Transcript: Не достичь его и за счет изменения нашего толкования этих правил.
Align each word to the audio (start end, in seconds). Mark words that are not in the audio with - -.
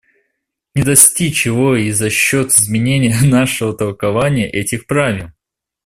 Не 0.73 0.81
достичь 0.81 1.45
его 1.45 1.75
и 1.75 1.91
за 1.91 2.09
счет 2.09 2.49
изменения 2.55 3.19
нашего 3.21 3.77
толкования 3.77 4.49
этих 4.49 4.87
правил. 4.87 5.27